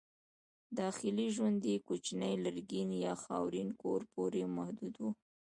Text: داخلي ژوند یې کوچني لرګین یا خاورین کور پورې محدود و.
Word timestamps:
داخلي 0.79 1.27
ژوند 1.35 1.59
یې 1.71 1.77
کوچني 1.87 2.33
لرګین 2.43 2.89
یا 3.05 3.13
خاورین 3.23 3.69
کور 3.81 4.01
پورې 4.13 4.41
محدود 4.57 4.95
و. 4.99 5.03